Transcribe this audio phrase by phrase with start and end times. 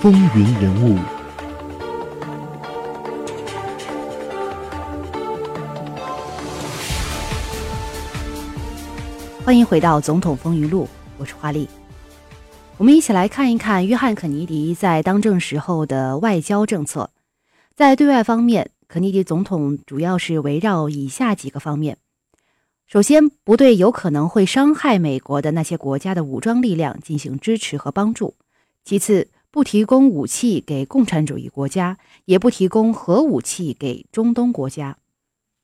[0.00, 0.98] 风云人物，
[9.44, 10.84] 欢迎回到《总统风云录》，
[11.18, 11.68] 我是华丽。
[12.78, 17.10] 我们一起来看一看约翰·肯尼迪在当政时候的外交政策。
[17.76, 21.98] 在对外方面，肯尼迪总统主要是围绕以下几个方面：
[22.86, 28.32] 首先，不对有可能会伤害美国的那些国家的武装力量进行支持和帮助；
[28.82, 34.98] 其次，不提供武器给共产主义国家，也不提供核武器给中东国家。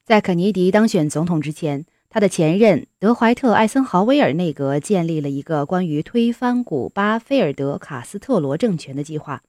[0.05, 9.43] 在肯尼迪当选总统之前，他的前任德怀特·艾森豪威尔内阁建立了一个关于推翻古巴菲尔德卡斯特罗政权的计划。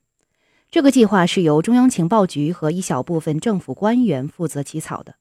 [0.70, 5.16] 这个计划是由中央情报局和一小部分政府官员负责起草的，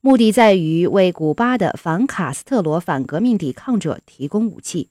[0.00, 4.88] 目的在于为古巴的反卡斯特罗反革命抵抗者提供武器。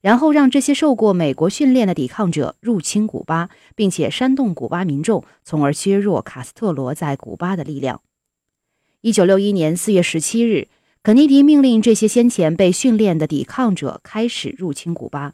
[0.00, 8.00] 然后让这些受过美国训练的抵抗者入侵古巴，并且煽动古巴民众，从而削弱卡斯特罗在古巴的力量。
[9.00, 10.68] 一九六一年四月十七日，
[11.02, 15.32] 肯尼迪命令这些先前被训练的抵抗者开始入侵古巴。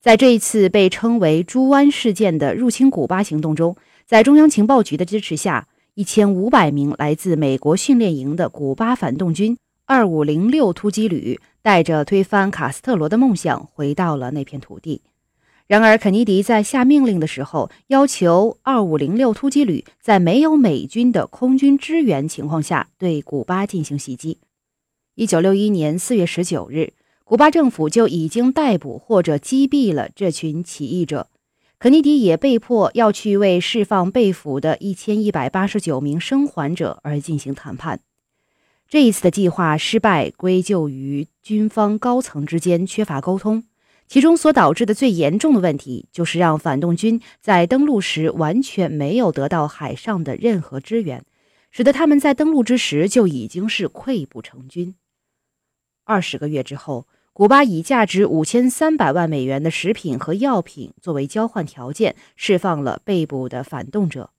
[0.00, 11.38] 在这一次被称为“猪湾事件”的入侵古巴行动中，在中央情报局的支持下，一千五百名来自美国训练营的古巴反动军二五零六突击旅。
[11.62, 15.02] 带着推翻卡斯特罗的梦想回到了那片土地。
[15.66, 24.38] 然而，肯尼迪在下命令的时候，要求2506突击旅在没有美军的空军支援情况下对古巴进行袭击。
[25.14, 31.28] 1961年4月19日，古巴政府就已经逮捕或者击毙了这群起义者。
[31.78, 38.00] 肯尼迪也被迫要去为释放被俘的1189名生还者而进行谈判。
[38.90, 43.62] 这一次的计划失败归咎于军方高层之间缺乏沟通，
[44.08, 51.24] 其中所导致的最严重的问题就是让反动军在登陆时完全没有得到海上的任何支援，
[51.70, 54.96] 使得他们在登陆之时就已经是溃不成军。
[56.04, 64.30] 二十个月之后，古巴以价值五千三百万美元的食品和药品作为交换条件，释放了被捕的反动者。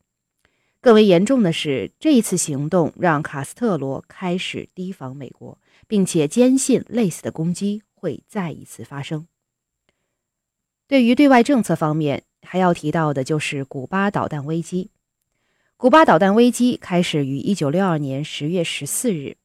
[0.81, 9.27] 更为严重的是，这一次行动让卡斯特罗开始提防美国，并且坚信类似的攻击会再一次发生。
[10.87, 14.89] 对于对外政策方面，还要提到的就是古巴导弹危机。
[15.77, 19.37] 古巴导弹危机开始于1962年10月14日，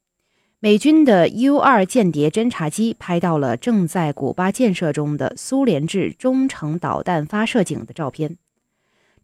[0.59, 8.39] 美军的 U-2 间谍侦察机拍到了正在古巴建设中的苏联制中程导弹发射井的照片。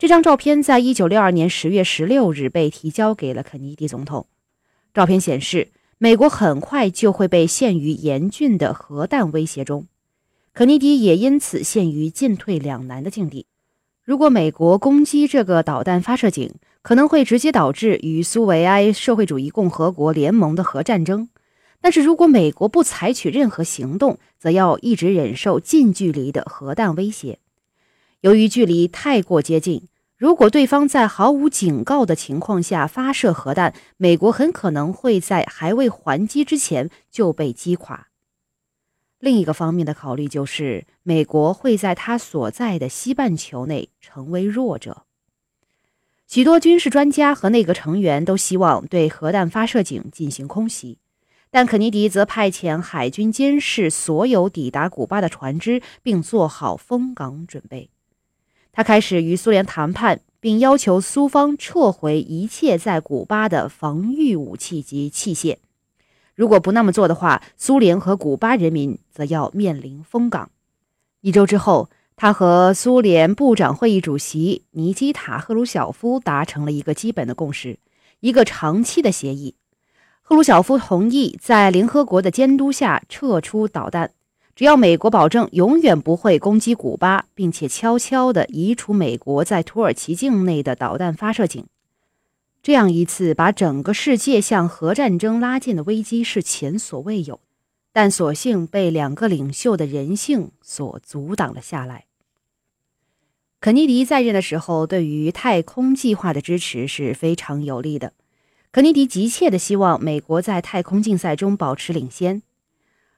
[0.02, 4.26] 这张照片在一九六二年十月十六日被提交给了肯尼迪总统。
[4.92, 9.86] 照片显示，美国很快就会被陷于严峻的核弹威胁中，
[10.54, 13.46] 肯尼迪也因此陷于进退两难的境地。
[14.02, 16.52] 如果美国攻击这个导弹发射井，
[16.82, 21.28] 可能会直接导致与苏维埃社会主义共和国联盟的核战争；
[21.80, 27.38] 但是如果美国不采取任何行动，则要一直忍受近距离的核弹威胁。
[28.22, 29.88] 由于距离太过接近。
[30.16, 38.06] 如果对方在毫无警告的情况下发射核弹，美国很可能会在还未还击之前就被击垮。
[39.18, 45.02] 另一个方面的考虑就是，美国会在他所在的西半球内成为弱者。
[46.28, 50.98] 许多军事专家和内阁成员都希望对核弹发射井进行空袭，
[51.50, 57.90] 但肯尼迪则派遣海军监视所有抵达古巴的船只，并做好封港准备。
[58.72, 65.58] 他开始与苏联谈判，并要求苏方撤回一切在古巴的防御武器及器械。
[66.34, 70.50] 如果不那么做的话，苏联和古巴人民则要面临封港。
[71.20, 77.78] 一周之后，他和苏联部长会议主席尼基塔·赫鲁晓夫达成了一个基本的共识，
[78.20, 79.54] 一个长期的协议。
[80.22, 84.12] 赫鲁晓夫同意在联合国的监督下撤出导弹。
[84.54, 91.66] 只要美国保证永远不会攻击古巴，并且悄悄地移除美国在土耳其境内的导弹发射井，
[92.62, 97.40] 这样一次把整个世界向核战争拉近的危机是前所未有，
[97.92, 102.04] 但所幸被两个领袖的人性所阻挡了下来。
[103.58, 108.12] 肯尼迪在任的时候，对于太空计划的支持是非常有利的。
[108.70, 112.42] 肯尼迪急切地希望美国在太空竞赛中保持领先。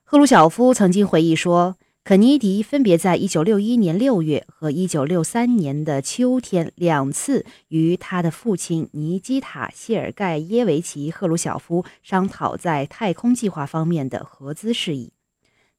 [0.06, 15.11] 赫鲁晓夫曾经回忆说，肯尼迪分别在1961年6月和1963年的秋天两次与他的父亲尼基塔·谢尔盖耶维奇·赫鲁晓夫商讨在太空计划方面的合资事宜。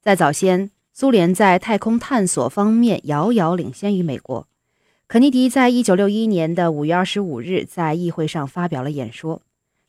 [0.02, 4.48] 在早先，苏联在太空探索方面遥遥领先于美国。
[5.08, 9.44] 肯尼迪在一九六一年的五月二十五日在议会上发表了演说。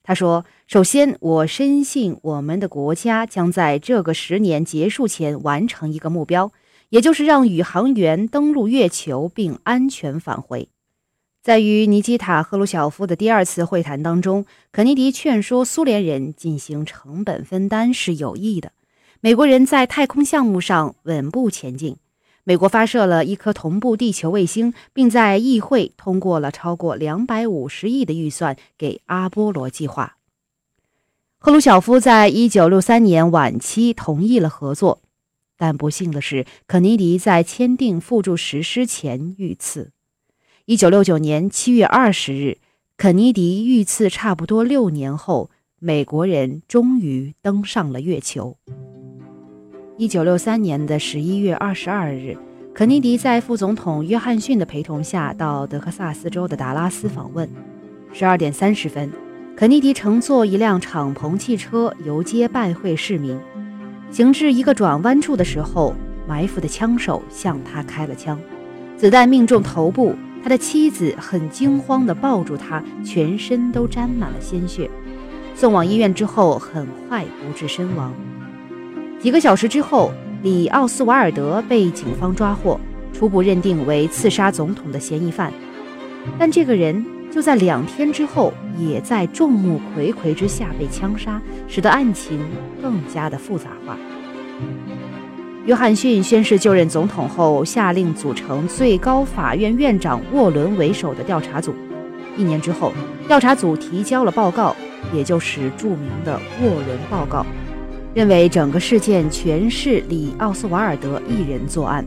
[0.06, 6.52] 他说：“首先，我深信我们的国家将在这个十年结束前完成一个目标，
[6.90, 10.68] 也就是让宇航员登陆月球并安全返回。”
[11.42, 18.70] 在与尼基塔·赫鲁晓夫的第二次会谈当中，肯尼迪劝说苏联人进行成本分担是有益的。
[19.20, 21.96] 美国人在太空项目上稳步前进。
[22.48, 30.18] 美国发射了一颗同步地球卫星，并在议会通过了超过两百五十亿的预算给阿波罗计划。
[31.38, 35.02] 赫鲁晓夫在一九六三年晚期同意了合作，
[35.58, 39.90] 但不幸的是，肯尼迪在签订附注实施前遇刺。
[40.66, 42.58] 一九六九年七月二十日，
[42.96, 45.50] 肯尼迪遇刺差不多六年后，
[45.80, 48.56] 美国人终于登上了月球。
[49.98, 52.36] 一九六三年的十一月二十二日，
[52.74, 57.48] 肯尼迪在副总统约翰逊的陪同下到德克萨斯州的达拉斯访问。
[58.12, 59.10] 十二点三十分，
[59.56, 63.40] 肯尼迪乘坐一辆敞篷汽车游街拜会市民。
[64.10, 65.94] 行至一个转弯处的时候，
[66.28, 68.38] 埋伏的枪手向他开了枪，
[68.98, 70.14] 子弹命中头部。
[70.42, 74.90] 他的妻子很惊慌地抱住他，全身都沾满了鲜血。
[75.54, 78.12] 送往医院之后，很快不治身亡。
[79.18, 82.78] 几个小时之后，里奥斯瓦尔德被警方抓获，
[83.12, 85.52] 初步认定为刺杀总统的嫌疑犯。
[86.38, 92.38] 但这个人就在两天之后，也在众目睽睽之下被枪杀，使得案情
[92.82, 93.96] 更加的复杂化。
[95.64, 101.74] 约翰逊宣誓就任总统后，下令组成最高法院院长沃伦为首的调查组。
[102.36, 102.92] 一年之后，
[103.26, 104.76] 调查组提交了报告，
[105.12, 107.44] 也就是著名的沃伦报告。
[108.16, 112.02] 认为整个事件全是里奥斯瓦尔德一人作案。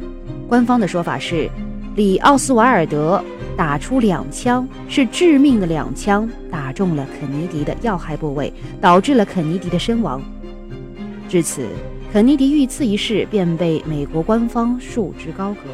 [0.48, 1.48] 官方的说法是，
[1.96, 3.24] 里奥斯瓦尔德
[3.56, 8.52] 打出两枪，是致命的两枪，打中了肯尼迪的要害部位，
[8.82, 10.20] 导致了肯尼迪的身亡。
[11.30, 11.68] 至此，
[12.12, 15.70] 肯尼迪遇刺一事便被美国官方束之高阁。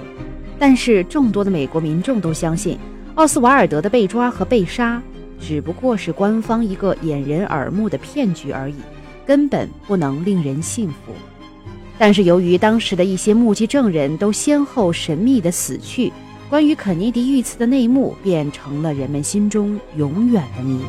[0.60, 2.78] 但是，众多的美国民众都相信，
[3.14, 5.02] 奥斯瓦尔德的被抓和被杀
[5.40, 8.76] 只不过是官方一个掩人耳目的骗局而已。
[9.26, 11.14] 根本不能令人信服，
[11.98, 16.14] 但是由于当时的一些目击证人都先后神秘的死去，
[16.50, 20.80] 关于肯尼迪遇刺的内幕便成了人们心中永远的谜。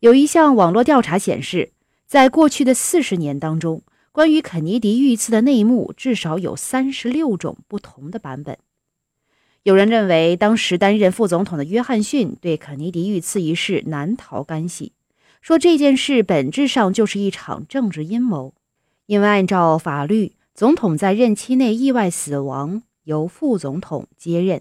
[0.00, 1.70] 有一项网络调查显示，
[2.06, 3.82] 在过去的四十年当中，
[4.12, 8.58] 关于肯尼迪遇刺的内幕至少有三十六种不同的版本。
[9.64, 14.92] 有人认为，当时担任副总统的约翰逊对肯尼迪遇刺一事难逃干系，
[15.40, 18.52] 说这件事本质上就是一场政治阴谋。
[19.06, 24.60] 因为按照法律，总统在任期内意外死亡由副总统接任。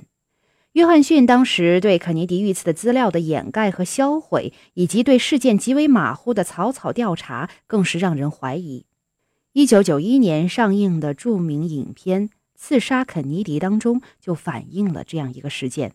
[0.72, 8.86] 约翰逊当时对肯尼迪遇刺的资料的掩盖和销毁，以及对事件极为马虎的草草调查，更是让人怀疑。
[9.52, 12.30] 一九九一年上映的著名影片。
[12.56, 15.94] 刺杀肯尼迪当中就反映了这样一个事件。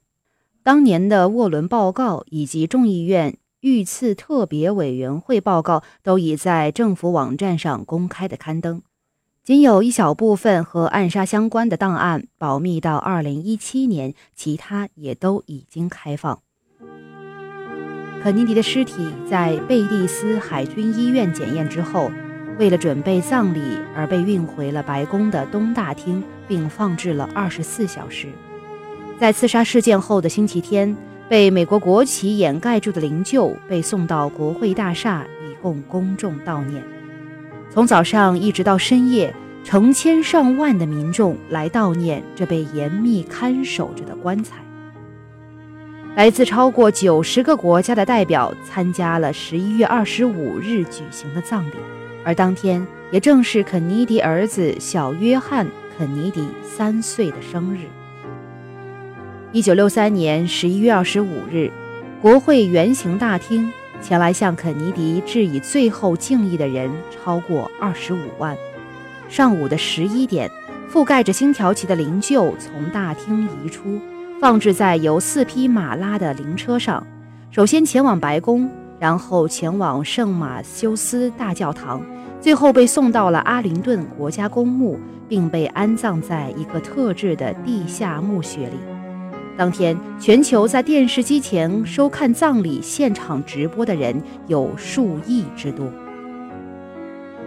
[0.62, 8.82] 当年的沃伦报告以及众议院遇刺特别委员会报告都已在政府网站上公开的刊登，
[9.42, 16.40] 仅有一小部分和暗杀相关的档案保密到二零一七年，其他也都已经开放。
[18.22, 22.10] 肯尼迪的尸体在贝蒂斯海军医院检验之后。
[22.58, 28.26] 为了准备葬礼而被运回了白宫的东大厅，并放置了二十四小时。
[29.20, 30.96] 在刺杀事件后的星期天，
[31.28, 36.82] 被美国国旗掩盖住的灵柩被送到国会大厦，以供公众悼念。
[37.70, 44.56] 从早上一直到深夜，成千上万的民众来悼念这被严密看守着的棺材。
[46.16, 51.74] 来自超过九十个国家的代表参加了十一月二十五日举行的葬礼。
[52.24, 55.66] 而当天也正是肯尼迪儿子小约翰·
[55.98, 57.88] 肯尼迪三岁的生日。
[59.50, 61.72] 一九六三年十一月二十五日，
[62.22, 63.68] 国会圆形大厅
[64.00, 68.56] 前来向肯尼迪致以最后敬意的人超过二十五万。
[69.28, 70.48] 上午的十一点，
[70.88, 74.00] 覆盖着星条旗的灵柩从大厅移出，
[74.40, 77.04] 放置在由四匹马拉的灵车上，
[77.50, 78.70] 首先前往白宫。
[78.98, 82.02] 然后前往圣马修斯大教堂，
[82.40, 88.76] 最后被送到了阿灵顿国家公墓，并被安葬在一个特制的地下墓穴里。
[89.56, 95.86] 当天，全球在电视机前收看葬礼现场直播的人有数亿之多。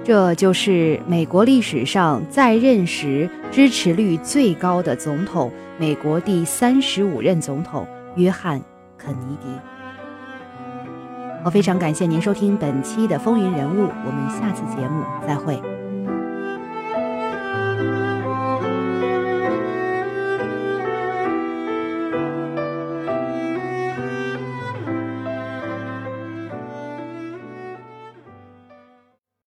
[0.04, 8.60] 这就是美国历史上在任时支持率最高的总统——美国第三十五任总统约翰·
[8.98, 9.48] 肯尼迪。
[11.44, 15.81] 我非常感谢您收听本期的《风云人物》，我们下次节目再会。